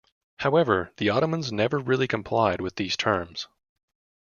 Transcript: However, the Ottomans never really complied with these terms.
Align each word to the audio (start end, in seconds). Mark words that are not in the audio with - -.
However, 0.37 0.91
the 0.97 1.11
Ottomans 1.11 1.51
never 1.51 1.77
really 1.77 2.07
complied 2.07 2.59
with 2.59 2.75
these 2.75 2.97
terms. 2.97 3.47